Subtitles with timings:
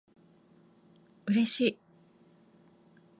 [1.27, 1.79] 嬉しい